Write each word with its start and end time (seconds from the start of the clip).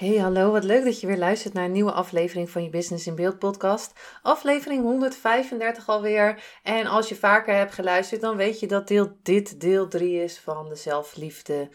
Hey, 0.00 0.16
hallo, 0.16 0.52
wat 0.52 0.64
leuk 0.64 0.84
dat 0.84 1.00
je 1.00 1.06
weer 1.06 1.18
luistert 1.18 1.54
naar 1.54 1.64
een 1.64 1.72
nieuwe 1.72 1.92
aflevering 1.92 2.50
van 2.50 2.62
je 2.62 2.70
Business 2.70 3.06
in 3.06 3.14
Beeld 3.14 3.38
podcast. 3.38 3.92
Aflevering 4.22 4.82
135 4.82 5.88
alweer. 5.88 6.42
En 6.62 6.86
als 6.86 7.08
je 7.08 7.14
vaker 7.14 7.54
hebt 7.54 7.74
geluisterd, 7.74 8.20
dan 8.20 8.36
weet 8.36 8.60
je 8.60 8.66
dat 8.66 8.88
deel, 8.88 9.16
dit 9.22 9.60
deel 9.60 9.88
3 9.88 10.22
is 10.22 10.38
van 10.38 10.68
de 10.68 10.74
zelfliefde 10.74 11.68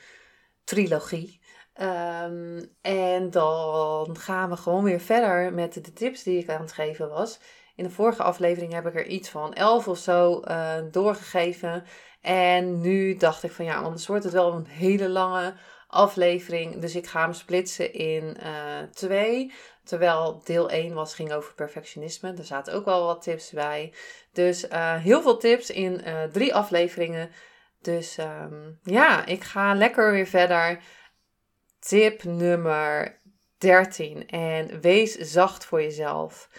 trilogie. 0.64 1.40
Ehm, 1.74 2.64
en 2.82 3.32
dan 3.32 4.18
gaan 4.18 4.50
we 4.50 4.58
gewoon 4.58 4.84
weer 4.84 5.00
verder 5.00 5.54
met 5.54 5.74
de 5.74 5.94
tips 5.94 6.24
die 6.24 6.40
ik 6.40 6.50
aan 6.50 6.62
het 6.62 6.74
geven 6.74 7.10
was. 7.10 7.40
In 7.76 7.84
de 7.84 7.90
vorige 7.90 8.24
aflevering 8.24 8.74
heb 8.74 8.88
ik 8.88 8.96
er 8.96 9.08
iets 9.08 9.30
van 9.30 9.54
11 9.54 9.88
of 9.88 9.98
zo 9.98 10.42
uh, 10.48 10.74
doorgegeven. 10.92 11.84
En 12.22 12.82
nu 12.82 13.16
dacht 13.16 13.44
ik 13.44 13.52
van 13.52 13.66
ja, 13.66 13.76
anders 13.82 14.08
wordt 14.08 14.24
het 14.24 14.34
wel 14.34 14.54
een 14.54 14.68
hele 14.68 15.10
lange 15.10 15.54
aflevering. 15.96 16.80
Dus 16.80 16.96
ik 16.96 17.08
ga 17.08 17.22
hem 17.22 17.34
splitsen 17.34 17.94
in 17.94 18.38
uh, 18.44 18.82
twee. 18.94 19.54
Terwijl 19.84 20.42
deel 20.44 20.70
1 20.70 20.94
was, 20.94 21.16
ging 21.16 21.32
over 21.32 21.54
perfectionisme. 21.54 22.34
Er 22.38 22.44
zaten 22.44 22.74
ook 22.74 22.86
wel 22.86 23.06
wat 23.06 23.22
tips 23.22 23.52
bij. 23.52 23.94
Dus 24.34 24.70
uh, 24.70 24.96
heel 24.96 25.22
veel 25.22 25.38
tips 25.38 25.70
in 25.70 26.02
uh, 26.06 26.24
drie 26.24 26.56
afleveringen. 26.56 27.32
Dus 27.82 28.18
um, 28.18 28.80
ja, 28.84 29.26
ik 29.26 29.44
ga 29.44 29.74
lekker 29.74 30.12
weer 30.12 30.28
verder. 30.28 30.80
Tip 31.80 32.24
nummer 32.24 33.20
13. 33.58 34.28
En 34.28 34.82
wees 34.82 35.16
zacht 35.16 35.66
voor 35.66 35.82
jezelf. 35.82 36.50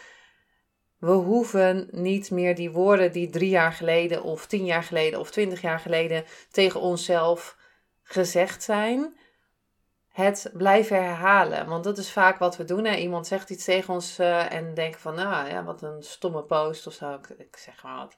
We 0.99 1.13
hoeven 1.13 1.89
niet 1.91 2.31
meer 2.31 2.55
die 2.55 2.71
woorden 2.71 3.13
die 3.13 3.31
drie 3.31 3.51
jaar 3.51 3.73
geleden, 3.73 4.23
of 4.23 4.47
tien 4.47 4.65
jaar 4.65 4.83
geleden, 4.83 5.21
of 5.21 5.31
twintig 5.31 5.61
jaar 5.61 5.81
geleden 5.81 6.25
tegen 6.51 6.81
onszelf 6.81 7.57
gezegd 8.03 8.63
zijn 8.63 9.17
het 10.17 10.51
blijven 10.53 11.05
herhalen. 11.05 11.67
Want 11.67 11.85
dat 11.85 11.99
is 11.99 12.13
vaak 12.13 12.39
wat 12.39 12.57
we 12.57 12.65
doen. 12.65 12.85
Hè? 12.85 12.95
Iemand 12.95 13.27
zegt 13.27 13.51
iets 13.51 13.65
tegen 13.65 13.95
ons 13.95 14.21
uh, 14.21 14.53
en 14.53 14.75
denken 14.75 15.01
van, 15.01 15.15
nou 15.15 15.49
ja, 15.49 15.65
wat 15.65 15.83
een 15.83 16.03
stomme 16.03 16.43
post 16.43 16.87
of 16.87 16.93
zo. 16.93 17.15
Ik, 17.15 17.29
ik 17.29 17.57
zeg 17.57 17.83
maar 17.83 17.97
wat. 17.97 18.17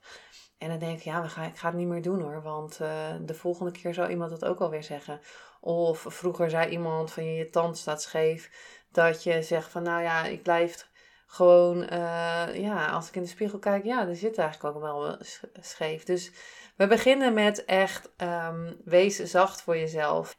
En 0.59 0.69
dan 0.69 0.79
denk 0.79 0.99
ik, 0.99 1.05
ja, 1.05 1.23
we 1.23 1.29
gaan, 1.29 1.45
ik 1.45 1.57
ga 1.57 1.69
het 1.69 1.77
niet 1.77 1.87
meer 1.87 2.03
doen 2.03 2.21
hoor. 2.21 2.43
Want 2.43 2.79
uh, 2.83 2.89
de 3.21 3.35
volgende 3.35 3.71
keer 3.71 3.95
zou 3.95 4.11
iemand 4.11 4.31
dat 4.31 4.45
ook 4.45 4.61
alweer 4.61 4.83
zeggen. 4.83 5.21
Of 5.61 6.05
vroeger 6.09 6.51
zei 6.51 6.71
iemand 6.71 7.13
van, 7.13 7.25
je 7.35 7.51
tand 7.51 7.79
staat 7.79 8.03
scheef. 8.03 8.51
Dat 8.93 9.23
je 9.23 9.43
zegt 9.43 9.71
van, 9.71 9.83
nou 9.83 10.03
ja, 10.03 10.25
ik 10.25 10.43
blijf 10.43 10.89
gewoon, 11.27 11.83
uh, 11.83 12.55
ja, 12.55 12.87
als 12.91 13.09
ik 13.09 13.17
in 13.17 13.23
de 13.23 13.29
spiegel 13.29 13.59
kijk, 13.59 13.85
ja, 13.85 14.09
er 14.09 14.17
zit 14.17 14.39
eigenlijk 14.39 14.77
ook 14.77 14.83
wel 14.83 15.17
scheef. 15.61 16.05
Dus 16.05 16.33
we 16.77 16.87
beginnen 16.87 17.35
met 17.35 17.65
echt, 17.65 18.11
um, 18.17 18.81
wees 18.85 19.17
zacht 19.17 19.63
voor 19.63 19.77
jezelf. 19.77 20.38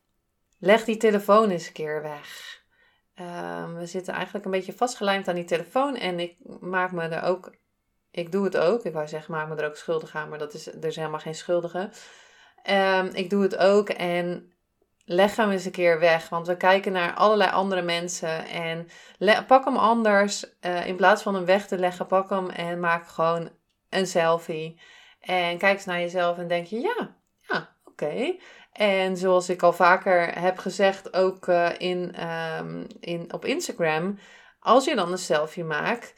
Leg 0.59 0.83
die 0.83 0.97
telefoon 0.97 1.49
eens 1.49 1.67
een 1.67 1.73
keer 1.73 2.01
weg. 2.01 2.57
Um, 3.19 3.75
we 3.75 3.85
zitten 3.85 4.13
eigenlijk 4.13 4.45
een 4.45 4.51
beetje 4.51 4.73
vastgelijmd 4.73 5.27
aan 5.27 5.35
die 5.35 5.43
telefoon 5.43 5.95
en 5.95 6.19
ik 6.19 6.35
maak 6.59 6.91
me 6.91 7.07
er 7.07 7.23
ook, 7.23 7.55
ik 8.11 8.31
doe 8.31 8.43
het 8.43 8.57
ook. 8.57 8.83
Ik 8.83 8.93
wou 8.93 9.07
zeggen, 9.07 9.33
maak 9.33 9.47
me 9.47 9.55
er 9.55 9.67
ook 9.67 9.75
schuldig 9.75 10.15
aan, 10.15 10.29
maar 10.29 10.39
dat 10.39 10.53
is, 10.53 10.67
er 10.67 10.85
is 10.85 10.95
helemaal 10.95 11.19
geen 11.19 11.35
schuldige. 11.35 11.89
Um, 12.69 13.05
ik 13.05 13.29
doe 13.29 13.41
het 13.41 13.57
ook 13.57 13.89
en 13.89 14.53
leg 15.05 15.35
hem 15.35 15.49
eens 15.49 15.65
een 15.65 15.71
keer 15.71 15.99
weg. 15.99 16.29
Want 16.29 16.47
we 16.47 16.57
kijken 16.57 16.91
naar 16.91 17.13
allerlei 17.13 17.51
andere 17.51 17.81
mensen. 17.81 18.45
En 18.47 18.87
pak 19.47 19.65
hem 19.65 19.77
anders. 19.77 20.45
Uh, 20.61 20.87
in 20.87 20.95
plaats 20.95 21.21
van 21.21 21.35
hem 21.35 21.45
weg 21.45 21.67
te 21.67 21.77
leggen, 21.77 22.07
pak 22.07 22.29
hem 22.29 22.49
en 22.49 22.79
maak 22.79 23.07
gewoon 23.07 23.49
een 23.89 24.07
selfie. 24.07 24.79
En 25.19 25.57
kijk 25.57 25.75
eens 25.75 25.85
naar 25.85 25.99
jezelf 25.99 26.37
en 26.37 26.47
denk 26.47 26.65
je, 26.65 26.79
ja, 26.79 27.15
ja, 27.41 27.75
oké. 27.85 28.37
En 28.79 29.17
zoals 29.17 29.49
ik 29.49 29.63
al 29.63 29.73
vaker 29.73 30.39
heb 30.39 30.57
gezegd, 30.57 31.13
ook 31.13 31.47
uh, 31.47 31.69
in, 31.77 32.27
um, 32.29 32.87
in, 32.99 33.33
op 33.33 33.45
Instagram, 33.45 34.19
als 34.59 34.85
je 34.85 34.95
dan 34.95 35.11
een 35.11 35.17
selfie 35.17 35.63
maakt, 35.63 36.13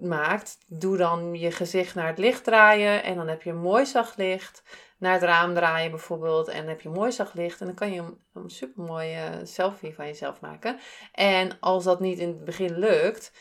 maakt, 0.00 0.58
doe 0.66 0.96
dan 0.96 1.34
je 1.34 1.50
gezicht 1.50 1.94
naar 1.94 2.06
het 2.06 2.18
licht 2.18 2.44
draaien 2.44 3.02
en 3.02 3.16
dan 3.16 3.28
heb 3.28 3.42
je 3.42 3.50
een 3.50 3.60
mooi 3.60 3.86
zacht 3.86 4.16
licht. 4.16 4.62
Naar 4.98 5.12
het 5.12 5.22
raam 5.22 5.54
draaien 5.54 5.90
bijvoorbeeld 5.90 6.48
en 6.48 6.58
dan 6.58 6.68
heb 6.68 6.80
je 6.80 6.88
mooi 6.88 7.12
zacht 7.12 7.34
licht 7.34 7.60
en 7.60 7.66
dan 7.66 7.74
kan 7.74 7.92
je 7.92 8.00
een, 8.00 8.18
een 8.34 8.50
super 8.50 8.84
mooie 8.84 9.40
selfie 9.42 9.94
van 9.94 10.06
jezelf 10.06 10.40
maken. 10.40 10.78
En 11.12 11.60
als 11.60 11.84
dat 11.84 12.00
niet 12.00 12.18
in 12.18 12.28
het 12.28 12.44
begin 12.44 12.78
lukt, 12.78 13.32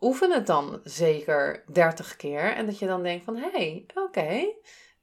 oefen 0.00 0.30
het 0.30 0.46
dan 0.46 0.80
zeker 0.84 1.64
30 1.72 2.16
keer 2.16 2.54
en 2.54 2.66
dat 2.66 2.78
je 2.78 2.86
dan 2.86 3.02
denkt 3.02 3.24
van 3.24 3.36
hé, 3.36 3.50
hey, 3.50 3.86
oké 3.94 4.44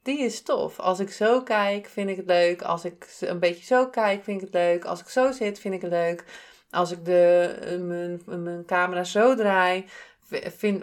die 0.10 0.20
is 0.26 0.42
tof. 0.42 0.80
Als 0.80 1.00
ik 1.00 1.12
zo 1.12 1.42
kijk, 1.42 1.88
vind 1.88 2.10
ik 2.10 2.18
het 2.18 2.26
leuk. 2.26 2.62
Als 2.62 2.86
ik 2.86 3.18
een 3.20 3.40
beetje 3.40 3.66
zo 3.66 3.88
kijk, 3.88 4.24
vind 4.24 4.42
ik 4.42 4.46
het 4.46 4.54
leuk. 4.54 4.86
Als 4.86 5.00
ik 5.00 5.10
zo 5.10 5.32
zit, 5.32 5.60
vind 5.60 5.74
ik 5.74 5.82
het 5.82 5.92
leuk. 5.92 6.24
Als 6.70 6.92
ik 6.92 7.06
de, 7.06 7.56
eh, 7.62 7.80
mijn, 7.80 8.22
mijn 8.26 8.66
camera 8.66 9.04
zo 9.04 9.36
draai, 9.36 9.86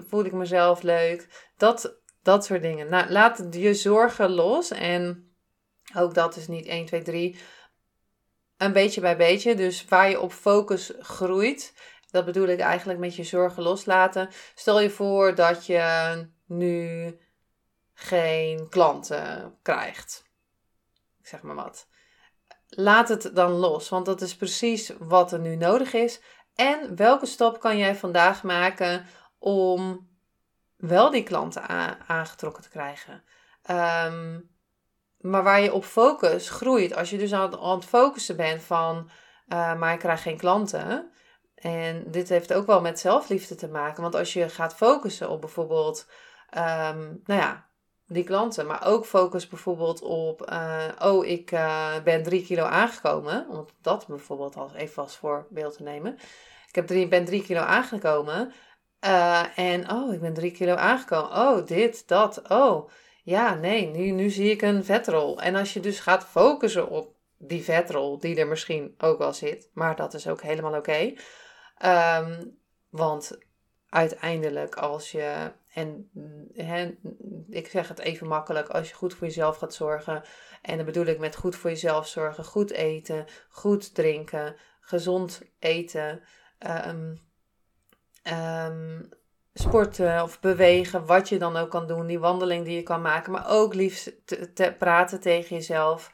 voel 0.08 0.24
ik 0.24 0.32
mezelf 0.32 0.82
leuk. 0.82 1.28
Dat, 1.56 1.94
dat 2.22 2.44
soort 2.44 2.62
dingen. 2.62 2.88
Nou, 2.88 3.10
laat 3.10 3.46
je 3.50 3.74
zorgen 3.74 4.30
los. 4.30 4.70
En 4.70 5.30
ook 5.96 6.14
dat 6.14 6.36
is 6.36 6.48
niet 6.48 6.66
1, 6.66 6.86
2, 6.86 7.02
3. 7.02 7.38
Een 8.56 8.72
beetje 8.72 9.00
bij 9.00 9.16
beetje. 9.16 9.54
Dus 9.54 9.84
waar 9.84 10.10
je 10.10 10.20
op 10.20 10.32
focus 10.32 10.92
groeit. 11.00 11.72
Dat 12.10 12.24
bedoel 12.24 12.48
ik 12.48 12.60
eigenlijk 12.60 12.98
met 12.98 13.16
je 13.16 13.24
zorgen 13.24 13.62
loslaten. 13.62 14.28
Stel 14.54 14.80
je 14.80 14.90
voor 14.90 15.34
dat 15.34 15.66
je 15.66 16.26
nu 16.46 17.18
geen 17.98 18.68
klanten 18.68 19.58
krijgt. 19.62 20.24
Zeg 21.22 21.42
maar 21.42 21.54
wat. 21.54 21.88
Laat 22.68 23.08
het 23.08 23.30
dan 23.34 23.50
los, 23.50 23.88
want 23.88 24.06
dat 24.06 24.20
is 24.20 24.36
precies 24.36 24.92
wat 24.98 25.32
er 25.32 25.38
nu 25.38 25.56
nodig 25.56 25.92
is. 25.92 26.20
En 26.54 26.96
welke 26.96 27.26
stap 27.26 27.60
kan 27.60 27.76
jij 27.76 27.96
vandaag 27.96 28.42
maken 28.42 29.06
om 29.38 30.08
wel 30.76 31.10
die 31.10 31.22
klanten 31.22 31.68
aangetrokken 32.06 32.62
te 32.62 32.68
krijgen? 32.68 33.24
Ehm, 33.62 34.40
maar 35.18 35.42
waar 35.42 35.60
je 35.60 35.72
op 35.72 35.84
focus 35.84 36.50
groeit, 36.50 36.94
als 36.94 37.10
je 37.10 37.18
dus 37.18 37.32
aan 37.32 37.70
het, 37.74 37.84
focussen 37.84 38.36
bent 38.36 38.62
van, 38.62 39.10
uh, 39.48 39.74
maar 39.74 39.92
ik 39.92 39.98
krijg 39.98 40.22
geen 40.22 40.36
klanten. 40.36 41.10
En 41.54 42.10
dit 42.10 42.28
heeft 42.28 42.52
ook 42.52 42.66
wel 42.66 42.80
met 42.80 43.00
zelfliefde 43.00 43.54
te 43.54 43.68
maken, 43.68 44.02
want 44.02 44.14
als 44.14 44.32
je 44.32 44.48
gaat 44.48 44.74
focussen 44.74 45.30
op 45.30 45.40
bijvoorbeeld, 45.40 46.06
um, 46.56 47.20
nou 47.24 47.40
ja, 47.40 47.66
die 48.06 48.24
klanten. 48.24 48.66
Maar 48.66 48.86
ook 48.86 49.06
focus 49.06 49.48
bijvoorbeeld 49.48 50.02
op, 50.02 50.50
uh, 50.50 50.88
oh, 51.02 51.26
ik 51.26 51.50
uh, 51.50 52.02
ben 52.04 52.22
drie 52.22 52.44
kilo 52.44 52.64
aangekomen. 52.64 53.46
Om 53.48 53.66
dat 53.82 54.06
bijvoorbeeld 54.06 54.56
als 54.56 54.74
even 54.74 55.02
als 55.02 55.16
voorbeeld 55.16 55.76
te 55.76 55.82
nemen. 55.82 56.18
Ik 56.68 56.74
heb 56.74 56.86
drie, 56.86 57.08
ben 57.08 57.24
drie 57.24 57.42
kilo 57.42 57.60
aangekomen. 57.60 58.52
Uh, 59.04 59.58
en, 59.58 59.90
oh, 59.90 60.12
ik 60.12 60.20
ben 60.20 60.34
drie 60.34 60.50
kilo 60.50 60.74
aangekomen. 60.74 61.30
Oh, 61.30 61.66
dit, 61.66 62.08
dat, 62.08 62.42
oh. 62.48 62.90
Ja, 63.22 63.54
nee, 63.54 63.86
nu, 63.86 64.10
nu 64.10 64.30
zie 64.30 64.50
ik 64.50 64.62
een 64.62 64.84
vetrol. 64.84 65.40
En 65.40 65.54
als 65.54 65.72
je 65.72 65.80
dus 65.80 66.00
gaat 66.00 66.24
focussen 66.24 66.88
op 66.88 67.14
die 67.38 67.64
vetrol, 67.64 68.18
die 68.18 68.36
er 68.36 68.46
misschien 68.46 68.94
ook 68.98 69.18
wel 69.18 69.32
zit. 69.32 69.70
Maar 69.72 69.96
dat 69.96 70.14
is 70.14 70.28
ook 70.28 70.42
helemaal 70.42 70.74
oké. 70.74 71.12
Um, 71.84 72.58
want 72.90 73.38
uiteindelijk 73.88 74.74
als 74.74 75.10
je 75.10 75.52
en 75.76 76.10
ik 77.48 77.68
zeg 77.68 77.88
het 77.88 77.98
even 77.98 78.26
makkelijk, 78.26 78.68
als 78.68 78.88
je 78.88 78.94
goed 78.94 79.14
voor 79.14 79.26
jezelf 79.26 79.56
gaat 79.56 79.74
zorgen. 79.74 80.22
En 80.62 80.76
dan 80.76 80.86
bedoel 80.86 81.06
ik 81.06 81.18
met 81.18 81.36
goed 81.36 81.56
voor 81.56 81.70
jezelf 81.70 82.06
zorgen, 82.06 82.44
goed 82.44 82.70
eten, 82.70 83.24
goed 83.48 83.94
drinken, 83.94 84.56
gezond 84.80 85.42
eten, 85.58 86.22
um, 86.86 87.20
um, 88.32 89.08
sporten 89.54 90.22
of 90.22 90.40
bewegen, 90.40 91.06
wat 91.06 91.28
je 91.28 91.38
dan 91.38 91.56
ook 91.56 91.70
kan 91.70 91.86
doen, 91.86 92.06
die 92.06 92.18
wandeling 92.18 92.64
die 92.64 92.76
je 92.76 92.82
kan 92.82 93.02
maken. 93.02 93.32
Maar 93.32 93.48
ook 93.48 93.74
liefst 93.74 94.12
te, 94.54 94.74
praten 94.78 95.20
tegen 95.20 95.56
jezelf. 95.56 96.10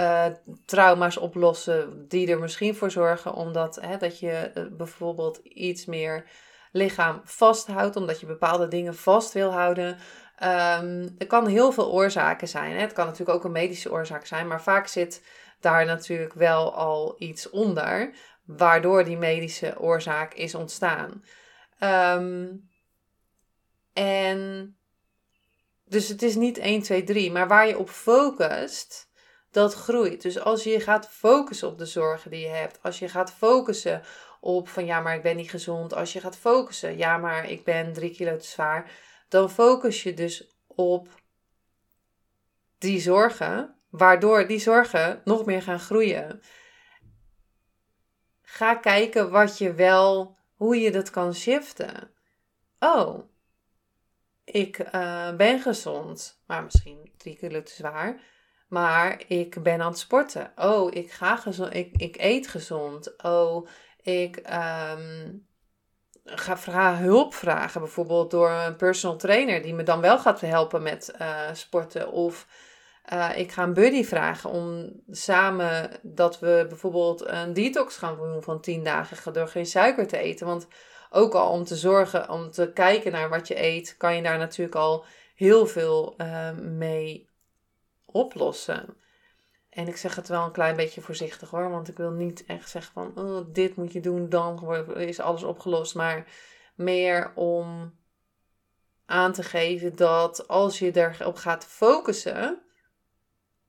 Uh, 0.00 0.26
trauma's 0.64 1.16
oplossen 1.16 2.08
die 2.08 2.30
er 2.30 2.38
misschien 2.38 2.74
voor 2.74 2.90
zorgen, 2.90 3.34
omdat 3.34 3.78
hè, 3.80 3.96
dat 3.96 4.18
je 4.18 4.30
eh, 4.30 4.64
bijvoorbeeld 4.70 5.36
iets 5.36 5.84
meer 5.84 6.24
lichaam 6.72 7.20
vasthoudt, 7.24 7.96
omdat 7.96 8.20
je 8.20 8.26
bepaalde 8.26 8.68
dingen 8.68 8.94
vast 8.94 9.32
wil 9.32 9.52
houden. 9.52 9.98
Um, 10.42 11.14
er 11.18 11.26
kan 11.26 11.46
heel 11.46 11.72
veel 11.72 11.92
oorzaken 11.92 12.48
zijn. 12.48 12.72
Hè. 12.72 12.80
Het 12.80 12.92
kan 12.92 13.06
natuurlijk 13.06 13.38
ook 13.38 13.44
een 13.44 13.52
medische 13.52 13.92
oorzaak 13.92 14.26
zijn, 14.26 14.46
maar 14.46 14.62
vaak 14.62 14.86
zit 14.86 15.22
daar 15.60 15.84
natuurlijk 15.84 16.32
wel 16.32 16.74
al 16.74 17.14
iets 17.18 17.50
onder, 17.50 18.14
waardoor 18.44 19.04
die 19.04 19.16
medische 19.16 19.80
oorzaak 19.80 20.34
is 20.34 20.54
ontstaan. 20.54 21.24
Ehm, 21.78 22.46
en 23.92 24.76
dus 25.84 26.08
het 26.08 26.22
is 26.22 26.34
niet 26.34 26.58
1, 26.58 26.82
2, 26.82 27.04
3, 27.04 27.32
maar 27.32 27.48
waar 27.48 27.68
je 27.68 27.78
op 27.78 27.88
focust, 27.88 29.10
dat 29.50 29.74
groeit. 29.74 30.22
Dus 30.22 30.40
als 30.40 30.64
je 30.64 30.80
gaat 30.80 31.08
focussen 31.08 31.68
op 31.68 31.78
de 31.78 31.86
zorgen 31.86 32.30
die 32.30 32.40
je 32.40 32.52
hebt, 32.52 32.78
als 32.82 32.98
je 32.98 33.08
gaat 33.08 33.32
focussen 33.32 34.02
op 34.44 34.68
van 34.68 34.84
ja, 34.84 35.00
maar 35.00 35.14
ik 35.14 35.22
ben 35.22 35.36
niet 35.36 35.50
gezond, 35.50 35.94
als 35.94 36.12
je 36.12 36.20
gaat 36.20 36.36
focussen, 36.36 36.96
ja, 36.96 37.16
maar 37.16 37.50
ik 37.50 37.64
ben 37.64 37.92
3 37.92 38.10
kilo 38.10 38.36
te 38.36 38.46
zwaar, 38.46 38.90
dan 39.28 39.50
focus 39.50 40.02
je 40.02 40.14
dus 40.14 40.46
op 40.66 41.08
die 42.78 43.00
zorgen, 43.00 43.74
waardoor 43.90 44.46
die 44.46 44.58
zorgen 44.58 45.20
nog 45.24 45.44
meer 45.44 45.62
gaan 45.62 45.80
groeien. 45.80 46.42
Ga 48.42 48.74
kijken 48.74 49.30
wat 49.30 49.58
je 49.58 49.74
wel, 49.74 50.36
hoe 50.54 50.80
je 50.80 50.90
dat 50.90 51.10
kan 51.10 51.34
shiften. 51.34 52.10
Oh, 52.78 53.18
ik 54.44 54.78
uh, 54.94 55.36
ben 55.36 55.60
gezond, 55.60 56.42
maar 56.46 56.62
misschien 56.62 57.12
drie 57.16 57.36
kilo 57.36 57.62
te 57.62 57.72
zwaar. 57.72 58.20
Maar 58.68 59.24
ik 59.26 59.62
ben 59.62 59.80
aan 59.80 59.90
het 59.90 59.98
sporten. 59.98 60.52
Oh, 60.56 60.94
ik 60.94 61.10
ga 61.10 61.36
gezond. 61.36 61.74
Ik, 61.74 61.96
ik 61.96 62.16
eet 62.16 62.48
gezond. 62.48 63.22
Oh, 63.22 63.68
ik 64.02 64.36
um, 64.36 65.46
ga 66.24 66.96
hulp 66.96 67.34
vragen. 67.34 67.80
Bijvoorbeeld 67.80 68.30
door 68.30 68.50
een 68.50 68.76
personal 68.76 69.16
trainer 69.16 69.62
die 69.62 69.74
me 69.74 69.82
dan 69.82 70.00
wel 70.00 70.18
gaat 70.18 70.40
helpen 70.40 70.82
met 70.82 71.14
uh, 71.20 71.40
sporten. 71.52 72.12
Of 72.12 72.46
uh, 73.12 73.30
ik 73.36 73.52
ga 73.52 73.62
een 73.62 73.74
buddy 73.74 74.04
vragen 74.04 74.50
om 74.50 74.92
samen 75.10 75.90
dat 76.02 76.38
we 76.38 76.66
bijvoorbeeld 76.68 77.26
een 77.26 77.52
detox 77.52 77.96
gaan 77.96 78.16
doen 78.16 78.42
van 78.42 78.60
10 78.60 78.84
dagen 78.84 79.32
door 79.32 79.48
geen 79.48 79.66
suiker 79.66 80.06
te 80.06 80.18
eten. 80.18 80.46
Want 80.46 80.66
ook 81.10 81.34
al 81.34 81.50
om 81.50 81.64
te 81.64 81.76
zorgen, 81.76 82.30
om 82.30 82.50
te 82.50 82.70
kijken 82.72 83.12
naar 83.12 83.28
wat 83.28 83.48
je 83.48 83.62
eet, 83.62 83.96
kan 83.96 84.16
je 84.16 84.22
daar 84.22 84.38
natuurlijk 84.38 84.76
al 84.76 85.04
heel 85.34 85.66
veel 85.66 86.14
uh, 86.18 86.50
mee 86.50 87.28
oplossen. 88.04 88.96
En 89.72 89.88
ik 89.88 89.96
zeg 89.96 90.14
het 90.14 90.28
wel 90.28 90.44
een 90.44 90.52
klein 90.52 90.76
beetje 90.76 91.00
voorzichtig 91.00 91.50
hoor, 91.50 91.70
want 91.70 91.88
ik 91.88 91.96
wil 91.96 92.10
niet 92.10 92.44
echt 92.46 92.70
zeggen 92.70 92.92
van 92.92 93.12
oh, 93.24 93.46
dit 93.48 93.76
moet 93.76 93.92
je 93.92 94.00
doen, 94.00 94.28
dan 94.28 94.74
is 94.94 95.20
alles 95.20 95.42
opgelost. 95.42 95.94
Maar 95.94 96.26
meer 96.74 97.32
om 97.34 97.94
aan 99.06 99.32
te 99.32 99.42
geven 99.42 99.96
dat 99.96 100.48
als 100.48 100.78
je 100.78 100.96
erop 100.96 101.36
gaat 101.36 101.64
focussen, 101.64 102.62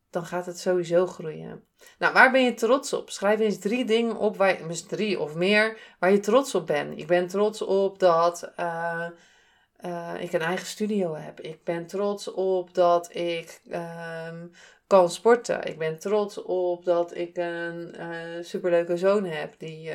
dan 0.10 0.26
gaat 0.26 0.46
het 0.46 0.60
sowieso 0.60 1.08
groeien. 1.08 1.64
Nou, 2.00 2.14
waar 2.14 2.32
ben 2.32 2.44
je 2.44 2.54
trots 2.54 2.94
op? 2.94 3.10
Schrijf 3.10 3.40
eens 3.40 3.60
drie 3.60 3.86
dingen 3.86 4.18
op, 4.18 4.38
waar 4.38 4.50
je, 4.50 4.86
drie 4.88 5.20
of 5.20 5.36
meer, 5.36 5.78
waar 6.00 6.12
je 6.12 6.20
trots 6.20 6.56
op 6.56 6.68
bent. 6.68 6.98
Ik 7.00 7.08
ben 7.08 7.28
trots 7.28 7.62
op 7.62 8.00
dat 8.00 8.52
uh, 8.60 9.08
uh, 9.86 10.14
ik 10.20 10.34
een 10.34 10.42
eigen 10.42 10.66
studio 10.66 11.16
heb. 11.16 11.40
Ik 11.40 11.64
ben 11.64 11.88
trots 11.88 12.32
op 12.32 12.74
dat 12.74 13.16
ik 13.16 13.62
um, 14.28 14.52
kan 14.88 15.10
sporten. 15.10 15.64
Ik 15.64 15.78
ben 15.78 16.00
trots 16.00 16.42
op 16.42 16.86
dat 16.86 17.16
ik 17.16 17.38
een 17.38 17.96
uh, 18.00 18.44
superleuke 18.44 18.98
zoon 18.98 19.26
heb. 19.26 19.54
Die, 19.58 19.92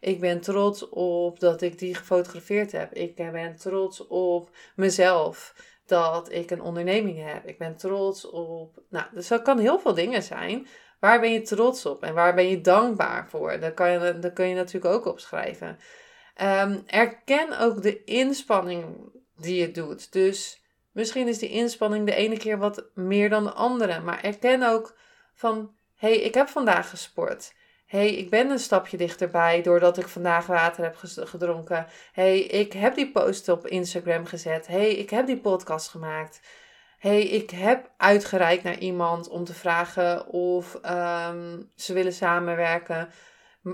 ik 0.00 0.20
ben 0.20 0.40
trots 0.40 0.88
op 0.88 1.40
dat 1.40 1.62
ik 1.62 1.78
die 1.78 1.94
gefotografeerd 1.94 2.72
heb. 2.72 2.92
Ik 2.92 3.14
ben 3.14 3.56
trots 3.56 4.06
op 4.06 4.50
mezelf 4.76 5.54
dat 5.86 6.32
ik 6.32 6.50
een 6.50 6.62
onderneming 6.62 7.24
heb. 7.32 7.46
Ik 7.46 7.58
ben 7.58 7.76
trots 7.76 8.30
op. 8.30 8.82
Nou, 8.88 9.06
dus 9.12 9.28
dat 9.28 9.42
kan 9.42 9.58
heel 9.58 9.78
veel 9.78 9.94
dingen 9.94 10.22
zijn. 10.22 10.66
Waar 11.00 11.20
ben 11.20 11.32
je 11.32 11.42
trots 11.42 11.86
op 11.86 12.02
en 12.02 12.14
waar 12.14 12.34
ben 12.34 12.48
je 12.48 12.60
dankbaar 12.60 13.28
voor? 13.28 13.60
Dat, 13.60 13.74
kan 13.74 13.90
je, 13.90 14.18
dat 14.18 14.32
kun 14.32 14.48
je 14.48 14.54
natuurlijk 14.54 14.94
ook 14.94 15.06
opschrijven. 15.06 15.78
Um, 16.42 16.82
erken 16.86 17.58
ook 17.58 17.82
de 17.82 18.04
inspanning 18.04 19.12
die 19.36 19.60
je 19.60 19.70
doet. 19.70 20.12
Dus 20.12 20.62
misschien 20.92 21.28
is 21.28 21.38
die 21.38 21.50
inspanning 21.50 22.06
de 22.06 22.14
ene 22.14 22.36
keer 22.36 22.58
wat 22.58 22.84
meer 22.94 23.28
dan 23.28 23.44
de 23.44 23.52
andere. 23.52 24.00
Maar 24.00 24.22
erken 24.22 24.62
ook 24.62 24.96
van: 25.34 25.74
hey, 25.94 26.16
ik 26.16 26.34
heb 26.34 26.48
vandaag 26.48 26.90
gesport 26.90 27.52
hey, 27.94 28.14
ik 28.14 28.30
ben 28.30 28.50
een 28.50 28.58
stapje 28.58 28.96
dichterbij 28.96 29.62
doordat 29.62 29.98
ik 29.98 30.08
vandaag 30.08 30.46
water 30.46 30.84
heb 30.84 30.96
gedronken. 31.04 31.86
hey, 32.12 32.40
ik 32.40 32.72
heb 32.72 32.94
die 32.94 33.10
post 33.10 33.48
op 33.48 33.66
Instagram 33.66 34.26
gezet. 34.26 34.66
hey, 34.66 34.94
ik 34.94 35.10
heb 35.10 35.26
die 35.26 35.40
podcast 35.40 35.88
gemaakt. 35.88 36.40
hey, 36.98 37.22
ik 37.22 37.50
heb 37.50 37.90
uitgereikt 37.96 38.62
naar 38.62 38.78
iemand 38.78 39.28
om 39.28 39.44
te 39.44 39.54
vragen 39.54 40.26
of 40.28 40.74
um, 40.74 41.70
ze 41.76 41.92
willen 41.92 42.12
samenwerken. 42.12 43.08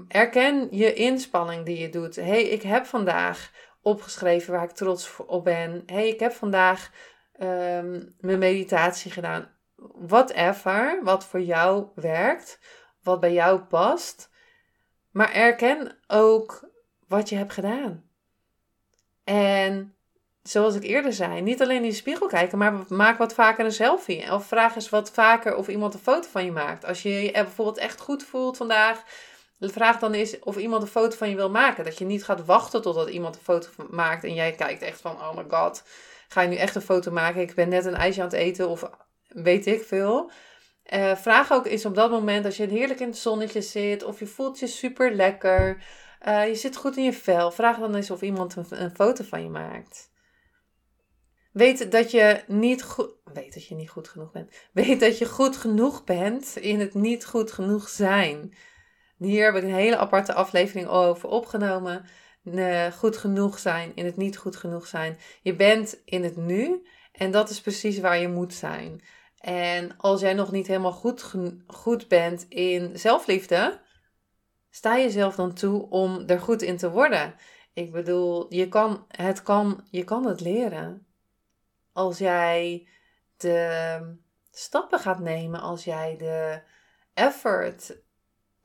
Erken 0.08 0.68
je 0.70 0.94
inspanning 0.94 1.66
die 1.66 1.78
je 1.78 1.88
doet. 1.88 2.16
hey, 2.16 2.42
ik 2.42 2.62
heb 2.62 2.86
vandaag 2.86 3.50
opgeschreven 3.82 4.52
waar 4.52 4.64
ik 4.64 4.70
trots 4.70 5.16
op 5.26 5.44
ben. 5.44 5.82
hey, 5.86 6.08
ik 6.08 6.20
heb 6.20 6.32
vandaag 6.32 6.90
um, 7.40 8.14
mijn 8.20 8.38
meditatie 8.38 9.10
gedaan. 9.10 9.48
Whatever, 9.94 11.00
wat 11.02 11.24
voor 11.24 11.40
jou 11.40 11.86
werkt 11.94 12.58
wat 13.02 13.20
bij 13.20 13.32
jou 13.32 13.60
past. 13.60 14.30
Maar 15.10 15.32
erken 15.32 15.98
ook 16.06 16.68
wat 17.08 17.28
je 17.28 17.36
hebt 17.36 17.52
gedaan. 17.52 18.04
En 19.24 19.94
zoals 20.42 20.74
ik 20.74 20.82
eerder 20.82 21.12
zei, 21.12 21.40
niet 21.40 21.62
alleen 21.62 21.82
in 21.82 21.88
de 21.88 21.94
spiegel 21.94 22.26
kijken, 22.26 22.58
maar 22.58 22.74
maak 22.88 23.18
wat 23.18 23.34
vaker 23.34 23.64
een 23.64 23.72
selfie. 23.72 24.32
Of 24.32 24.46
vraag 24.46 24.74
eens 24.74 24.88
wat 24.88 25.10
vaker 25.10 25.56
of 25.56 25.68
iemand 25.68 25.94
een 25.94 26.00
foto 26.00 26.28
van 26.28 26.44
je 26.44 26.52
maakt. 26.52 26.84
Als 26.84 27.02
je 27.02 27.10
je 27.10 27.32
bijvoorbeeld 27.32 27.78
echt 27.78 28.00
goed 28.00 28.24
voelt 28.24 28.56
vandaag, 28.56 29.02
vraag 29.68 29.98
dan 29.98 30.12
eens 30.12 30.38
of 30.38 30.56
iemand 30.56 30.82
een 30.82 30.88
foto 30.88 31.16
van 31.16 31.30
je 31.30 31.36
wil 31.36 31.50
maken. 31.50 31.84
Dat 31.84 31.98
je 31.98 32.04
niet 32.04 32.24
gaat 32.24 32.44
wachten 32.44 32.82
totdat 32.82 33.08
iemand 33.08 33.34
een 33.34 33.42
foto 33.42 33.68
maakt 33.90 34.24
en 34.24 34.34
jij 34.34 34.52
kijkt 34.52 34.82
echt 34.82 35.00
van, 35.00 35.12
oh 35.12 35.36
my 35.36 35.44
god, 35.48 35.82
ga 36.28 36.40
je 36.40 36.48
nu 36.48 36.56
echt 36.56 36.74
een 36.74 36.82
foto 36.82 37.10
maken? 37.10 37.40
Ik 37.40 37.54
ben 37.54 37.68
net 37.68 37.84
een 37.84 37.94
ijsje 37.94 38.20
aan 38.20 38.26
het 38.26 38.36
eten 38.36 38.68
of 38.68 38.90
weet 39.28 39.66
ik 39.66 39.82
veel. 39.82 40.30
Uh, 40.94 41.16
vraag 41.16 41.52
ook 41.52 41.66
eens 41.66 41.84
op 41.84 41.94
dat 41.94 42.10
moment 42.10 42.44
als 42.44 42.56
je 42.56 42.66
heerlijk 42.66 43.00
in 43.00 43.08
het 43.08 43.18
zonnetje 43.18 43.62
zit 43.62 44.04
of 44.04 44.18
je 44.18 44.26
voelt 44.26 44.58
je 44.58 44.66
super 44.66 45.14
lekker, 45.14 45.82
uh, 46.26 46.48
je 46.48 46.54
zit 46.54 46.76
goed 46.76 46.96
in 46.96 47.04
je 47.04 47.12
vel. 47.12 47.50
Vraag 47.50 47.78
dan 47.78 47.94
eens 47.94 48.10
of 48.10 48.22
iemand 48.22 48.56
een, 48.56 48.66
een, 48.68 48.94
foto 48.94 49.24
van 49.24 49.42
je 49.42 49.48
maakt. 49.48 50.10
Weet 51.52 51.92
dat 51.92 52.10
je 52.10 52.42
niet 52.46 52.82
goed, 52.82 53.10
weet 53.24 53.54
dat 53.54 53.66
je 53.66 53.74
niet 53.74 53.90
goed 53.90 54.08
genoeg 54.08 54.30
bent. 54.30 54.50
Weet 54.72 55.00
dat 55.00 55.18
je 55.18 55.26
goed 55.26 55.56
genoeg 55.56 56.04
bent 56.04 56.56
in 56.56 56.80
het 56.80 56.94
niet 56.94 57.26
goed 57.26 57.52
genoeg 57.52 57.88
zijn. 57.88 58.54
Hier 59.20 59.44
heb 59.44 59.54
ik 59.54 59.62
een 59.62 59.74
hele 59.74 59.96
aparte 59.96 60.34
aflevering 60.34 60.88
over 60.88 61.28
opgenomen. 61.28 62.04
Goed 62.92 63.16
genoeg 63.16 63.58
zijn 63.58 63.92
in 63.94 64.04
het 64.04 64.16
niet 64.16 64.36
goed 64.36 64.56
genoeg 64.56 64.86
zijn. 64.86 65.18
Je 65.42 65.54
bent 65.56 66.00
in 66.04 66.24
het 66.24 66.36
nu 66.36 66.86
en 67.12 67.30
dat 67.30 67.50
is 67.50 67.60
precies 67.60 67.98
waar 67.98 68.18
je 68.18 68.28
moet 68.28 68.54
zijn. 68.54 69.02
En 69.38 69.96
als 69.96 70.20
jij 70.20 70.34
nog 70.34 70.52
niet 70.52 70.66
helemaal 70.66 70.92
goed, 70.92 71.34
goed 71.66 72.08
bent 72.08 72.46
in 72.48 72.98
zelfliefde, 72.98 73.80
sta 74.70 74.98
jezelf 74.98 75.34
dan 75.34 75.52
toe 75.54 75.90
om 75.90 76.22
er 76.26 76.40
goed 76.40 76.62
in 76.62 76.76
te 76.76 76.90
worden. 76.90 77.34
Ik 77.72 77.92
bedoel, 77.92 78.54
je 78.54 78.68
kan 78.68 79.04
het, 79.08 79.42
kan, 79.42 79.86
je 79.90 80.04
kan 80.04 80.26
het 80.26 80.40
leren. 80.40 81.06
Als 81.92 82.18
jij 82.18 82.88
de 83.36 84.16
stappen 84.50 84.98
gaat 84.98 85.20
nemen, 85.20 85.60
als 85.60 85.84
jij 85.84 86.16
de 86.16 86.62
effort, 87.14 88.02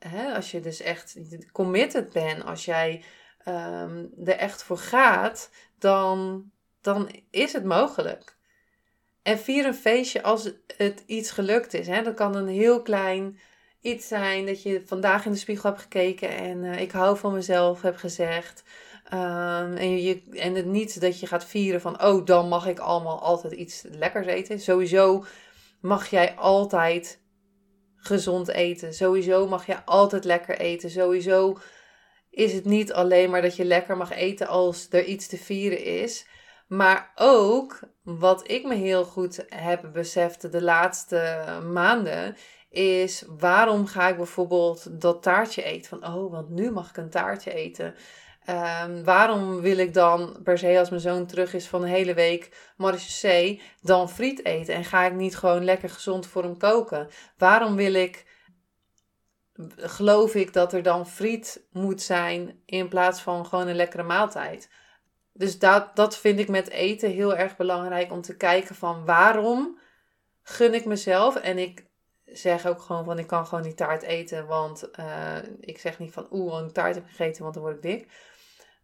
hè, 0.08 0.34
als 0.34 0.50
je 0.50 0.60
dus 0.60 0.80
echt 0.80 1.16
committed 1.52 2.12
bent, 2.12 2.44
als 2.44 2.64
jij 2.64 3.04
um, 3.48 4.12
er 4.24 4.36
echt 4.36 4.62
voor 4.62 4.78
gaat, 4.78 5.50
dan, 5.78 6.44
dan 6.80 7.10
is 7.30 7.52
het 7.52 7.64
mogelijk. 7.64 8.36
En 9.22 9.38
vier 9.38 9.66
een 9.66 9.74
feestje 9.74 10.22
als 10.22 10.50
het 10.76 11.02
iets 11.06 11.30
gelukt 11.30 11.74
is. 11.74 11.86
Hè? 11.86 12.02
Dat 12.02 12.14
kan 12.14 12.36
een 12.36 12.48
heel 12.48 12.82
klein 12.82 13.38
iets 13.80 14.08
zijn 14.08 14.46
dat 14.46 14.62
je 14.62 14.82
vandaag 14.86 15.26
in 15.26 15.32
de 15.32 15.38
spiegel 15.38 15.70
hebt 15.70 15.82
gekeken 15.82 16.28
en 16.28 16.64
uh, 16.64 16.80
ik 16.80 16.90
hou 16.90 17.16
van 17.18 17.32
mezelf 17.32 17.82
heb 17.82 17.96
gezegd. 17.96 18.62
Um, 19.12 19.76
en, 19.76 20.02
je, 20.02 20.22
en 20.30 20.54
het 20.54 20.66
niet 20.66 21.00
dat 21.00 21.20
je 21.20 21.26
gaat 21.26 21.44
vieren 21.44 21.80
van, 21.80 22.02
oh, 22.02 22.26
dan 22.26 22.48
mag 22.48 22.66
ik 22.66 22.78
allemaal 22.78 23.20
altijd 23.20 23.52
iets 23.52 23.82
lekkers 23.90 24.26
eten. 24.26 24.60
Sowieso 24.60 25.24
mag 25.80 26.10
jij 26.10 26.34
altijd 26.34 27.20
gezond 28.06 28.48
eten. 28.48 28.94
Sowieso 28.94 29.48
mag 29.48 29.66
je 29.66 29.84
altijd 29.84 30.24
lekker 30.24 30.58
eten. 30.58 30.90
Sowieso 30.90 31.58
is 32.30 32.52
het 32.52 32.64
niet 32.64 32.92
alleen 32.92 33.30
maar 33.30 33.42
dat 33.42 33.56
je 33.56 33.64
lekker 33.64 33.96
mag 33.96 34.12
eten 34.12 34.46
als 34.46 34.86
er 34.90 35.04
iets 35.04 35.26
te 35.26 35.36
vieren 35.36 35.84
is. 35.84 36.26
Maar 36.66 37.12
ook 37.14 37.80
wat 38.02 38.50
ik 38.50 38.64
me 38.64 38.74
heel 38.74 39.04
goed 39.04 39.44
heb 39.48 39.90
beseft 39.92 40.52
de 40.52 40.62
laatste 40.62 41.44
maanden, 41.72 42.36
is 42.70 43.24
waarom 43.38 43.86
ga 43.86 44.08
ik 44.08 44.16
bijvoorbeeld 44.16 45.00
dat 45.00 45.22
taartje 45.22 45.62
eten? 45.62 45.88
Van 45.88 46.14
oh, 46.14 46.30
want 46.30 46.48
nu 46.48 46.70
mag 46.70 46.88
ik 46.88 46.96
een 46.96 47.10
taartje 47.10 47.52
eten. 47.54 47.94
Um, 48.50 49.04
waarom 49.04 49.60
wil 49.60 49.78
ik 49.78 49.94
dan 49.94 50.40
per 50.44 50.58
se 50.58 50.78
als 50.78 50.90
mijn 50.90 51.00
zoon 51.00 51.26
terug 51.26 51.54
is 51.54 51.66
van 51.66 51.82
een 51.82 51.88
hele 51.88 52.14
week 52.14 52.72
marechaussee 52.76 53.62
dan 53.80 54.10
friet 54.10 54.44
eten? 54.44 54.74
En 54.74 54.84
ga 54.84 55.04
ik 55.04 55.12
niet 55.12 55.36
gewoon 55.36 55.64
lekker 55.64 55.90
gezond 55.90 56.26
voor 56.26 56.42
hem 56.42 56.58
koken? 56.58 57.08
Waarom 57.36 57.76
wil 57.76 57.94
ik 57.94 58.24
geloof 59.76 60.34
ik 60.34 60.52
dat 60.52 60.72
er 60.72 60.82
dan 60.82 61.06
friet 61.06 61.66
moet 61.72 62.02
zijn 62.02 62.62
in 62.64 62.88
plaats 62.88 63.20
van 63.20 63.46
gewoon 63.46 63.68
een 63.68 63.76
lekkere 63.76 64.02
maaltijd. 64.02 64.70
Dus 65.32 65.58
dat, 65.58 65.96
dat 65.96 66.16
vind 66.16 66.38
ik 66.38 66.48
met 66.48 66.68
eten 66.68 67.10
heel 67.10 67.36
erg 67.36 67.56
belangrijk 67.56 68.12
om 68.12 68.20
te 68.20 68.36
kijken 68.36 68.74
van 68.74 69.04
waarom 69.04 69.78
gun 70.42 70.74
ik 70.74 70.84
mezelf. 70.84 71.36
En 71.36 71.58
ik 71.58 71.86
zeg 72.24 72.66
ook 72.66 72.80
gewoon 72.80 73.04
van 73.04 73.18
ik 73.18 73.26
kan 73.26 73.46
gewoon 73.46 73.64
die 73.64 73.74
taart 73.74 74.02
eten, 74.02 74.46
want 74.46 74.88
uh, 74.98 75.36
ik 75.60 75.78
zeg 75.78 75.98
niet 75.98 76.12
van 76.12 76.26
oeh, 76.30 76.58
een 76.60 76.72
taart 76.72 76.94
heb 76.94 77.06
gegeten, 77.06 77.42
want 77.42 77.54
dan 77.54 77.62
word 77.62 77.76
ik 77.76 77.82
dik. 77.82 78.08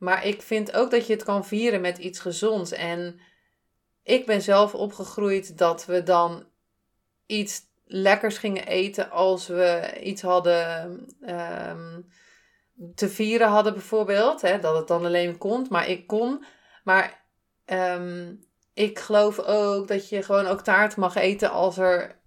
Maar 0.02 0.26
ik 0.26 0.42
vind 0.42 0.72
ook 0.72 0.90
dat 0.90 1.06
je 1.06 1.12
het 1.12 1.24
kan 1.24 1.44
vieren 1.44 1.80
met 1.80 1.98
iets 1.98 2.18
gezonds. 2.18 2.72
En 2.72 3.20
ik 4.02 4.26
ben 4.26 4.42
zelf 4.42 4.74
opgegroeid 4.74 5.58
dat 5.58 5.84
we 5.84 6.02
dan 6.02 6.46
iets 7.26 7.60
lekkers 7.84 8.38
gingen 8.38 8.66
eten 8.66 9.10
als 9.10 9.46
we 9.46 10.00
iets 10.02 10.22
hadden 10.22 11.06
um, 11.20 12.06
te 12.94 13.08
vieren 13.08 13.48
hadden 13.48 13.72
bijvoorbeeld. 13.72 14.40
Hè, 14.40 14.58
dat 14.58 14.76
het 14.76 14.88
dan 14.88 15.04
alleen 15.04 15.38
kon, 15.38 15.66
maar 15.70 15.88
ik 15.88 16.06
kon. 16.06 16.44
Maar 16.84 17.24
um, 17.66 18.46
ik 18.74 18.98
geloof 18.98 19.38
ook 19.38 19.88
dat 19.88 20.08
je 20.08 20.22
gewoon 20.22 20.46
ook 20.46 20.60
taart 20.60 20.96
mag 20.96 21.14
eten 21.14 21.50
als 21.50 21.78
er, 21.78 22.21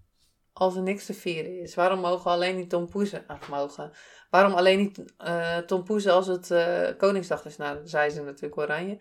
als 0.57 0.75
er 0.75 0.81
niks 0.81 1.05
te 1.05 1.13
vieren 1.13 1.61
is. 1.61 1.75
Waarom 1.75 1.99
mogen 1.99 2.31
alleen 2.31 2.55
niet 2.55 2.69
tompoezen? 2.69 3.23
Ach, 3.27 3.49
mogen. 3.49 3.91
Waarom 4.29 4.53
alleen 4.53 4.77
niet 4.77 5.03
uh, 5.25 5.57
tompoezen 5.57 6.13
als 6.13 6.27
het 6.27 6.49
uh, 6.49 6.87
Koningsdag 6.97 7.45
is? 7.45 7.57
Nou, 7.57 7.79
zei 7.83 8.09
ze 8.09 8.21
natuurlijk 8.21 8.57
oranje. 8.57 8.97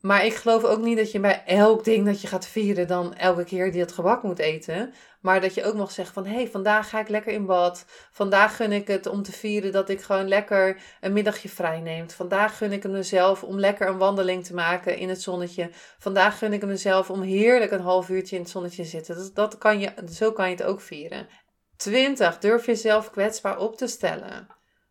Maar 0.00 0.24
ik 0.24 0.34
geloof 0.34 0.64
ook 0.64 0.80
niet 0.80 0.96
dat 0.96 1.12
je 1.12 1.20
bij 1.20 1.42
elk 1.46 1.84
ding 1.84 2.06
dat 2.06 2.20
je 2.20 2.28
gaat 2.28 2.46
vieren 2.46 2.86
dan 2.86 3.14
elke 3.14 3.44
keer 3.44 3.72
die 3.72 3.80
het 3.80 3.92
gebak 3.92 4.22
moet 4.22 4.38
eten. 4.38 4.94
Maar 5.20 5.40
dat 5.40 5.54
je 5.54 5.64
ook 5.64 5.74
mag 5.74 5.90
zeggen 5.90 6.14
van 6.14 6.26
hé, 6.26 6.34
hey, 6.34 6.48
vandaag 6.48 6.88
ga 6.88 7.00
ik 7.00 7.08
lekker 7.08 7.32
in 7.32 7.46
bad. 7.46 7.84
Vandaag 8.12 8.56
gun 8.56 8.72
ik 8.72 8.86
het 8.86 9.06
om 9.06 9.22
te 9.22 9.32
vieren 9.32 9.72
dat 9.72 9.88
ik 9.88 10.00
gewoon 10.00 10.28
lekker 10.28 10.80
een 11.00 11.12
middagje 11.12 11.48
vrij 11.48 11.80
neem. 11.80 12.10
Vandaag 12.10 12.56
gun 12.56 12.72
ik 12.72 12.82
het 12.82 12.92
mezelf 12.92 13.42
om 13.42 13.58
lekker 13.58 13.88
een 13.88 13.98
wandeling 13.98 14.44
te 14.44 14.54
maken 14.54 14.96
in 14.96 15.08
het 15.08 15.22
zonnetje. 15.22 15.70
Vandaag 15.98 16.38
gun 16.38 16.52
ik 16.52 16.60
het 16.60 16.70
mezelf 16.70 17.10
om 17.10 17.22
heerlijk 17.22 17.70
een 17.70 17.80
half 17.80 18.08
uurtje 18.08 18.36
in 18.36 18.42
het 18.42 18.50
zonnetje 18.50 18.82
te 18.82 18.88
zitten. 18.88 19.16
Dat, 19.16 19.34
dat 19.34 19.58
kan 19.58 19.80
je, 19.80 19.92
zo 20.10 20.32
kan 20.32 20.50
je 20.50 20.56
het 20.56 20.64
ook 20.64 20.80
vieren. 20.80 21.28
20. 21.76 22.38
Durf 22.38 22.66
jezelf 22.66 23.10
kwetsbaar 23.10 23.58
op 23.58 23.76
te 23.76 23.86
stellen. 23.86 24.46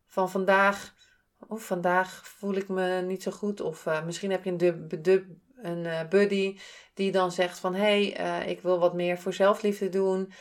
Van 0.07 0.29
vandaag 0.29 0.93
of 1.47 1.65
vandaag 1.65 2.27
voel 2.27 2.53
ik 2.53 2.67
me 2.67 3.01
niet 3.01 3.23
zo 3.23 3.31
goed. 3.31 3.61
Of 3.61 3.85
uh, 3.85 4.05
misschien 4.05 4.31
heb 4.31 4.43
je 4.43 4.51
een, 4.51 5.41
een 5.61 5.85
uh, 5.85 6.07
buddy 6.09 6.59
die 6.93 7.11
dan 7.11 7.31
zegt 7.31 7.59
van... 7.59 7.75
hé, 7.75 8.11
hey, 8.11 8.41
uh, 8.41 8.49
ik 8.49 8.61
wil 8.61 8.79
wat 8.79 8.93
meer 8.93 9.17
voor 9.17 9.33
zelfliefde 9.33 9.89
doen. 9.89 10.33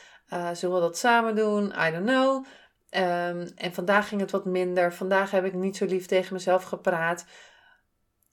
zullen 0.52 0.74
we 0.74 0.80
dat 0.80 0.98
samen 0.98 1.36
doen? 1.36 1.64
I 1.64 1.90
don't 1.90 2.06
know. 2.06 2.44
Um, 2.90 3.50
en 3.56 3.72
vandaag 3.72 4.08
ging 4.08 4.20
het 4.20 4.30
wat 4.30 4.44
minder. 4.44 4.92
Vandaag 4.92 5.30
heb 5.30 5.44
ik 5.44 5.54
niet 5.54 5.76
zo 5.76 5.84
lief 5.84 6.06
tegen 6.06 6.32
mezelf 6.32 6.62
gepraat. 6.62 7.24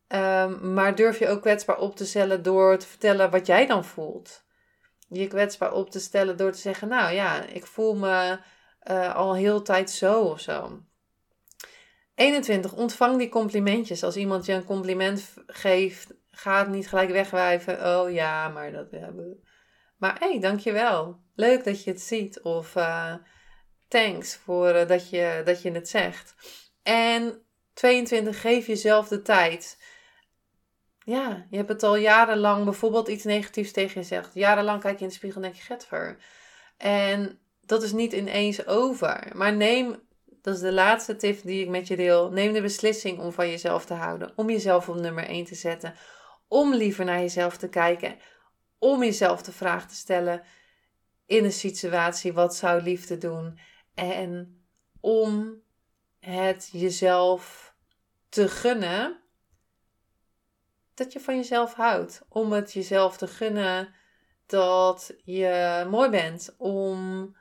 Um, 0.07 0.73
maar 0.73 0.95
durf 0.95 1.19
je 1.19 1.27
ook 1.27 1.41
kwetsbaar 1.41 1.77
op 1.77 1.95
te 1.95 2.05
stellen 2.05 2.43
door 2.43 2.77
te 2.77 2.87
vertellen 2.87 3.31
wat 3.31 3.45
jij 3.45 3.65
dan 3.65 3.85
voelt. 3.85 4.43
Je 5.07 5.27
kwetsbaar 5.27 5.73
op 5.73 5.89
te 5.89 5.99
stellen 5.99 6.37
door 6.37 6.51
te 6.51 6.59
zeggen... 6.59 6.87
nou 6.87 7.13
ja, 7.13 7.43
ik 7.43 7.65
voel 7.65 7.95
me 7.95 8.39
al 9.13 9.35
heel 9.35 9.61
tijd 9.61 9.89
zo 9.89 10.21
of 10.21 10.39
zo. 10.39 10.83
21. 12.15 12.73
Ontvang 12.73 13.17
die 13.17 13.29
complimentjes. 13.29 14.03
Als 14.03 14.15
iemand 14.15 14.45
je 14.45 14.53
een 14.53 14.63
compliment 14.63 15.33
geeft, 15.47 16.13
ga 16.31 16.59
het 16.59 16.69
niet 16.69 16.87
gelijk 16.87 17.09
wegwijven. 17.09 17.97
Oh 17.97 18.11
ja, 18.11 18.49
maar 18.49 18.71
dat 18.71 18.91
hebben 18.91 19.29
we. 19.29 19.37
Maar 19.97 20.19
hé, 20.19 20.29
hey, 20.29 20.39
dankjewel. 20.39 21.19
Leuk 21.35 21.63
dat 21.63 21.83
je 21.83 21.91
het 21.91 22.01
ziet. 22.01 22.41
Of 22.41 22.75
uh, 22.75 23.13
thanks 23.87 24.35
voor 24.35 24.75
uh, 24.75 24.87
dat, 24.87 25.09
je, 25.09 25.41
dat 25.45 25.61
je 25.61 25.71
het 25.71 25.89
zegt. 25.89 26.35
En 26.83 27.41
22. 27.73 28.41
Geef 28.41 28.67
jezelf 28.67 29.07
de 29.07 29.21
tijd. 29.21 29.77
Ja, 31.03 31.45
je 31.49 31.57
hebt 31.57 31.69
het 31.69 31.83
al 31.83 31.95
jarenlang 31.95 32.63
bijvoorbeeld 32.63 33.07
iets 33.07 33.23
negatiefs 33.23 33.71
tegen 33.71 34.01
je 34.01 34.07
zegt. 34.07 34.33
Jarenlang 34.33 34.81
kijk 34.81 34.97
je 34.97 35.03
in 35.03 35.09
de 35.09 35.15
spiegel 35.15 35.41
en 35.41 35.47
denk 35.47 35.61
je, 35.61 35.65
getver. 35.65 36.17
En 36.77 37.39
dat 37.61 37.83
is 37.83 37.91
niet 37.91 38.13
ineens 38.13 38.67
over. 38.67 39.31
Maar 39.33 39.55
neem 39.55 40.04
dat 40.45 40.55
is 40.55 40.61
de 40.61 40.73
laatste 40.73 41.15
tip 41.15 41.41
die 41.43 41.61
ik 41.61 41.69
met 41.69 41.87
je 41.87 41.95
deel. 41.95 42.31
Neem 42.31 42.53
de 42.53 42.61
beslissing 42.61 43.19
om 43.19 43.31
van 43.31 43.49
jezelf 43.49 43.85
te 43.85 43.93
houden. 43.93 44.33
Om 44.35 44.49
jezelf 44.49 44.89
op 44.89 44.95
nummer 44.95 45.27
1 45.27 45.45
te 45.45 45.55
zetten. 45.55 45.95
Om 46.47 46.73
liever 46.73 47.05
naar 47.05 47.19
jezelf 47.19 47.57
te 47.57 47.69
kijken. 47.69 48.17
Om 48.79 49.03
jezelf 49.03 49.41
de 49.41 49.51
vraag 49.51 49.87
te 49.87 49.95
stellen 49.95 50.43
in 51.25 51.43
een 51.43 51.51
situatie: 51.51 52.33
wat 52.33 52.55
zou 52.55 52.81
liefde 52.81 53.17
doen? 53.17 53.59
En 53.93 54.61
om 54.99 55.61
het 56.19 56.69
jezelf 56.71 57.73
te 58.29 58.47
gunnen 58.47 59.21
dat 60.93 61.13
je 61.13 61.19
van 61.19 61.35
jezelf 61.35 61.73
houdt. 61.73 62.25
Om 62.29 62.51
het 62.51 62.73
jezelf 62.73 63.17
te 63.17 63.27
gunnen 63.27 63.93
dat 64.45 65.15
je 65.23 65.85
mooi 65.89 66.09
bent. 66.09 66.55
Om 66.57 67.35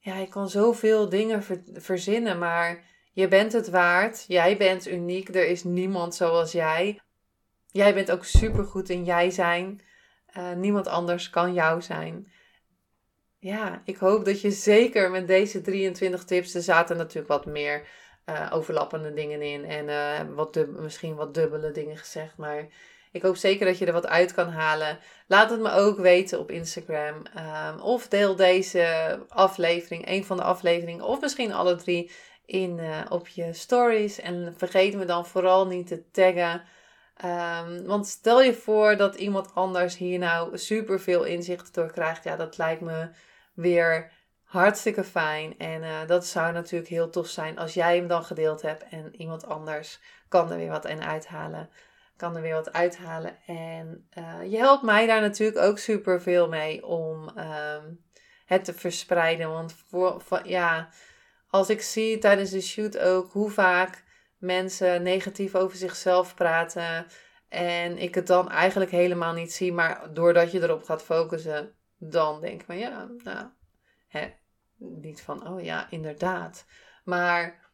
ja, 0.00 0.16
je 0.16 0.28
kan 0.28 0.48
zoveel 0.48 1.08
dingen 1.08 1.42
verzinnen, 1.72 2.38
maar 2.38 2.84
je 3.12 3.28
bent 3.28 3.52
het 3.52 3.70
waard. 3.70 4.24
Jij 4.28 4.56
bent 4.56 4.88
uniek. 4.88 5.28
Er 5.28 5.46
is 5.46 5.64
niemand 5.64 6.14
zoals 6.14 6.52
jij. 6.52 7.00
Jij 7.66 7.94
bent 7.94 8.10
ook 8.10 8.24
supergoed 8.24 8.88
in 8.88 9.04
jij 9.04 9.30
zijn. 9.30 9.80
Uh, 10.36 10.52
niemand 10.52 10.86
anders 10.86 11.30
kan 11.30 11.52
jou 11.52 11.82
zijn. 11.82 12.32
Ja, 13.38 13.82
ik 13.84 13.96
hoop 13.96 14.24
dat 14.24 14.40
je 14.40 14.50
zeker 14.50 15.10
met 15.10 15.26
deze 15.26 15.60
23 15.60 16.24
tips, 16.24 16.54
er 16.54 16.62
zaten 16.62 16.96
natuurlijk 16.96 17.28
wat 17.28 17.46
meer 17.46 17.88
uh, 18.26 18.50
overlappende 18.52 19.12
dingen 19.12 19.42
in 19.42 19.64
en 19.64 19.88
uh, 19.88 20.34
wat 20.34 20.66
misschien 20.68 21.14
wat 21.14 21.34
dubbele 21.34 21.70
dingen 21.70 21.96
gezegd, 21.96 22.36
maar 22.36 22.68
ik 23.12 23.22
hoop 23.22 23.36
zeker 23.36 23.66
dat 23.66 23.78
je 23.78 23.86
er 23.86 23.92
wat 23.92 24.06
uit 24.06 24.34
kan 24.34 24.48
halen. 24.48 24.98
Laat 25.26 25.50
het 25.50 25.60
me 25.60 25.70
ook 25.72 25.98
weten 25.98 26.38
op 26.38 26.50
Instagram. 26.50 27.22
Ehm, 27.34 27.78
of 27.78 28.08
deel 28.08 28.36
deze 28.36 29.18
aflevering, 29.28 30.08
een 30.08 30.24
van 30.24 30.36
de 30.36 30.42
afleveringen, 30.42 31.04
of 31.04 31.20
misschien 31.20 31.52
alle 31.52 31.76
drie, 31.76 32.10
in, 32.50 32.78
uh, 32.78 33.00
op 33.08 33.28
je 33.28 33.52
stories. 33.52 34.20
En 34.20 34.54
vergeet 34.56 34.96
me 34.96 35.04
dan 35.04 35.26
vooral 35.26 35.66
niet 35.66 35.86
te 35.86 36.10
taggen. 36.10 36.62
Um, 37.24 37.86
want 37.86 38.06
stel 38.06 38.42
je 38.42 38.54
voor 38.54 38.96
dat 38.96 39.14
iemand 39.14 39.54
anders 39.54 39.96
hier 39.96 40.18
nou 40.18 40.58
super 40.58 41.00
veel 41.00 41.24
inzicht 41.24 41.74
door 41.74 41.92
krijgt. 41.92 42.24
Ja, 42.24 42.36
dat 42.36 42.58
lijkt 42.58 42.80
me 42.80 43.08
weer 43.54 44.12
hartstikke 44.44 45.04
fijn. 45.04 45.58
En 45.58 45.82
uh, 45.82 46.06
dat 46.06 46.26
zou 46.26 46.52
natuurlijk 46.52 46.90
heel 46.90 47.10
tof 47.10 47.26
zijn 47.26 47.58
als 47.58 47.74
jij 47.74 47.96
hem 47.96 48.06
dan 48.06 48.24
gedeeld 48.24 48.62
hebt 48.62 48.84
en 48.90 49.14
iemand 49.16 49.46
anders 49.46 50.00
kan 50.28 50.50
er 50.50 50.56
weer 50.56 50.70
wat 50.70 50.86
in 50.86 51.02
uithalen 51.02 51.70
kan 52.20 52.36
er 52.36 52.42
weer 52.42 52.54
wat 52.54 52.72
uithalen. 52.72 53.38
En 53.46 54.08
uh, 54.18 54.50
je 54.50 54.56
helpt 54.56 54.82
mij 54.82 55.06
daar 55.06 55.20
natuurlijk 55.20 55.58
ook 55.58 55.78
super 55.78 56.22
veel 56.22 56.48
mee 56.48 56.86
om 56.86 57.28
um, 57.38 58.04
het 58.44 58.64
te 58.64 58.72
verspreiden. 58.72 59.50
Want 59.50 59.74
voor, 59.88 60.20
voor, 60.20 60.48
ja, 60.48 60.88
als 61.48 61.70
ik 61.70 61.82
zie 61.82 62.18
tijdens 62.18 62.50
de 62.50 62.60
shoot 62.60 62.98
ook 62.98 63.32
hoe 63.32 63.50
vaak 63.50 64.04
mensen 64.38 65.02
negatief 65.02 65.54
over 65.54 65.76
zichzelf 65.76 66.34
praten. 66.34 67.06
En 67.48 67.98
ik 67.98 68.14
het 68.14 68.26
dan 68.26 68.50
eigenlijk 68.50 68.90
helemaal 68.90 69.32
niet 69.32 69.52
zie. 69.52 69.72
Maar 69.72 70.14
doordat 70.14 70.52
je 70.52 70.62
erop 70.62 70.82
gaat 70.82 71.02
focussen, 71.02 71.74
dan 71.98 72.40
denk 72.40 72.60
ik 72.60 72.66
van 72.66 72.78
ja, 72.78 73.08
nou, 73.16 73.46
hè, 74.08 74.28
niet 74.76 75.22
van 75.22 75.48
oh 75.48 75.62
ja, 75.62 75.86
inderdaad. 75.90 76.64
Maar 77.04 77.69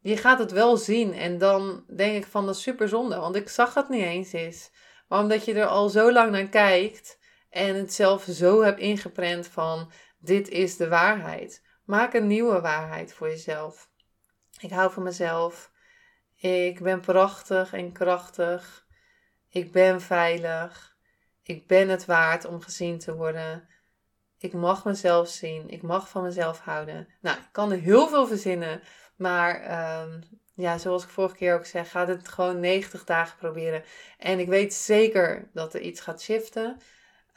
je 0.00 0.16
gaat 0.16 0.38
het 0.38 0.52
wel 0.52 0.76
zien. 0.76 1.14
En 1.14 1.38
dan 1.38 1.84
denk 1.96 2.16
ik 2.16 2.30
van 2.30 2.46
dat 2.46 2.54
is 2.54 2.62
super 2.62 2.88
zonde. 2.88 3.16
Want 3.16 3.36
ik 3.36 3.48
zag 3.48 3.74
het 3.74 3.88
niet 3.88 4.02
eens 4.02 4.32
eens. 4.32 4.70
Maar 5.08 5.20
omdat 5.20 5.44
je 5.44 5.54
er 5.54 5.66
al 5.66 5.88
zo 5.88 6.12
lang 6.12 6.30
naar 6.30 6.48
kijkt. 6.48 7.18
En 7.50 7.74
het 7.74 7.92
zelf 7.92 8.24
zo 8.30 8.62
hebt 8.62 8.80
ingeprent 8.80 9.46
van 9.46 9.92
dit 10.18 10.48
is 10.48 10.76
de 10.76 10.88
waarheid. 10.88 11.62
Maak 11.84 12.14
een 12.14 12.26
nieuwe 12.26 12.60
waarheid 12.60 13.12
voor 13.14 13.28
jezelf. 13.28 13.90
Ik 14.58 14.70
hou 14.70 14.92
van 14.92 15.02
mezelf. 15.02 15.70
Ik 16.36 16.80
ben 16.80 17.00
prachtig 17.00 17.72
en 17.72 17.92
krachtig. 17.92 18.86
Ik 19.48 19.72
ben 19.72 20.00
veilig. 20.00 20.96
Ik 21.42 21.66
ben 21.66 21.88
het 21.88 22.04
waard 22.04 22.44
om 22.44 22.60
gezien 22.60 22.98
te 22.98 23.14
worden. 23.14 23.68
Ik 24.38 24.52
mag 24.52 24.84
mezelf 24.84 25.28
zien. 25.28 25.68
Ik 25.68 25.82
mag 25.82 26.08
van 26.08 26.22
mezelf 26.22 26.58
houden. 26.58 27.08
Nou, 27.20 27.38
ik 27.38 27.48
kan 27.52 27.72
er 27.72 27.78
heel 27.78 28.08
veel 28.08 28.26
verzinnen. 28.26 28.82
Maar 29.20 29.54
um, 30.02 30.22
ja, 30.54 30.78
zoals 30.78 31.04
ik 31.04 31.08
vorige 31.08 31.36
keer 31.36 31.54
ook 31.54 31.66
zei, 31.66 31.84
gaat 31.84 32.08
het 32.08 32.28
gewoon 32.28 32.60
90 32.60 33.04
dagen 33.04 33.38
proberen. 33.38 33.82
En 34.18 34.38
ik 34.38 34.48
weet 34.48 34.74
zeker 34.74 35.48
dat 35.52 35.74
er 35.74 35.80
iets 35.80 36.00
gaat 36.00 36.22
shiften. 36.22 36.76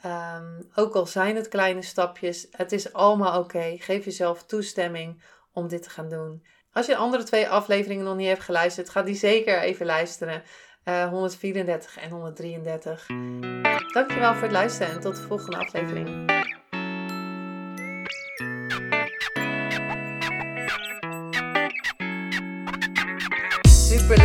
Um, 0.06 0.70
ook 0.74 0.94
al 0.94 1.06
zijn 1.06 1.36
het 1.36 1.48
kleine 1.48 1.82
stapjes, 1.82 2.46
het 2.50 2.72
is 2.72 2.92
allemaal 2.92 3.40
oké. 3.40 3.76
Geef 3.78 4.04
jezelf 4.04 4.44
toestemming 4.44 5.22
om 5.52 5.68
dit 5.68 5.82
te 5.82 5.90
gaan 5.90 6.08
doen. 6.08 6.46
Als 6.72 6.86
je 6.86 6.92
de 6.92 6.98
andere 6.98 7.22
twee 7.22 7.48
afleveringen 7.48 8.04
nog 8.04 8.16
niet 8.16 8.28
hebt 8.28 8.42
geluisterd, 8.42 8.90
ga 8.90 9.02
die 9.02 9.14
zeker 9.14 9.60
even 9.60 9.86
luisteren. 9.86 10.42
Uh, 10.84 11.08
134 11.08 11.98
en 11.98 12.10
133. 12.10 13.06
Dankjewel 13.92 14.32
voor 14.32 14.42
het 14.42 14.52
luisteren 14.52 14.92
en 14.92 15.00
tot 15.00 15.16
de 15.16 15.22
volgende 15.22 15.56
aflevering. 15.56 16.30